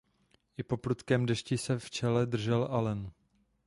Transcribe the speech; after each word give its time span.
I 0.57 0.63
po 0.63 0.77
prudkém 0.77 1.25
dešti 1.25 1.57
se 1.57 1.79
v 1.79 1.89
čele 1.89 2.25
držel 2.25 2.63
Alen. 2.63 3.11